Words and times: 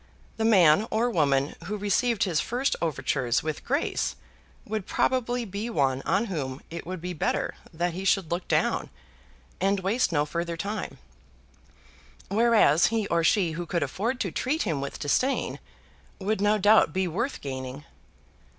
The 0.37 0.45
man 0.45 0.87
or 0.89 1.11
woman 1.11 1.53
who 1.65 1.77
received 1.77 2.23
his 2.23 2.39
first 2.39 2.75
overtures 2.81 3.43
with 3.43 3.63
grace 3.63 4.15
would 4.65 4.87
probably 4.87 5.45
be 5.45 5.69
one 5.69 6.01
on 6.07 6.25
whom 6.25 6.59
it 6.71 6.87
would 6.87 7.01
be 7.01 7.13
better 7.13 7.53
that 7.71 7.93
he 7.93 8.03
should 8.03 8.31
look 8.31 8.47
down 8.47 8.89
and 9.59 9.81
waste 9.81 10.11
no 10.11 10.25
further 10.25 10.57
time; 10.57 10.97
whereas 12.29 12.87
he 12.87 13.05
or 13.09 13.23
she 13.23 13.51
who 13.51 13.67
could 13.67 13.83
afford 13.83 14.19
to 14.21 14.31
treat 14.31 14.63
him 14.63 14.81
with 14.81 14.97
disdain 14.97 15.59
would 16.17 16.41
no 16.41 16.57
doubt 16.57 16.93
be 16.93 17.07
worth 17.07 17.39
gaining. 17.39 17.85